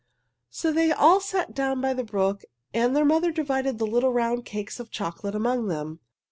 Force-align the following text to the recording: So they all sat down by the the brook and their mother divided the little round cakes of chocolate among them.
So 0.49 0.71
they 0.71 0.91
all 0.91 1.19
sat 1.19 1.53
down 1.53 1.79
by 1.79 1.93
the 1.93 2.01
the 2.01 2.09
brook 2.11 2.41
and 2.73 2.95
their 2.95 3.05
mother 3.05 3.31
divided 3.31 3.77
the 3.77 3.85
little 3.85 4.11
round 4.11 4.45
cakes 4.45 4.79
of 4.79 4.89
chocolate 4.89 5.35
among 5.35 5.67
them. 5.67 5.99